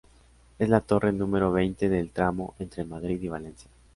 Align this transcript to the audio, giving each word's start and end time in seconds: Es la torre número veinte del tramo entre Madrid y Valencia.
Es 0.57 0.67
la 0.67 0.81
torre 0.81 1.11
número 1.13 1.51
veinte 1.51 1.87
del 1.87 2.09
tramo 2.09 2.55
entre 2.57 2.83
Madrid 2.85 3.21
y 3.21 3.27
Valencia. 3.27 3.69